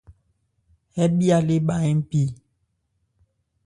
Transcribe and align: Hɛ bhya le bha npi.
Hɛ 0.95 1.03
bhya 1.17 1.37
le 1.47 1.55
bha 1.67 1.75
npi. 1.97 2.21